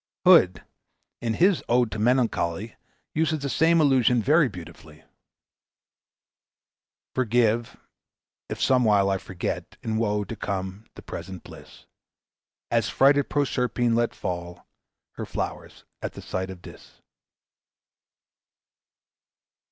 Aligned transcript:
Hood, 0.25 0.63
in 1.21 1.35
his 1.35 1.63
"Ode 1.69 1.91
to 1.91 1.99
Melancholy," 1.99 2.75
uses 3.13 3.37
the 3.37 3.49
same 3.49 3.79
allusion 3.79 4.19
very 4.19 4.49
beautifully: 4.49 5.03
"Forgive, 7.13 7.77
if 8.49 8.59
somewhile 8.59 9.11
I 9.11 9.19
forget, 9.19 9.77
In 9.83 9.97
woe 9.97 10.23
to 10.23 10.35
come 10.35 10.85
the 10.95 11.03
present 11.03 11.43
bliss; 11.43 11.85
As 12.71 12.89
frighted 12.89 13.29
Proserpine 13.29 13.93
let 13.93 14.15
fall 14.15 14.65
Her 15.17 15.25
flowers 15.27 15.83
at 16.01 16.13
the 16.13 16.21
sight 16.23 16.49
of 16.49 16.63
Dis." 16.63 16.99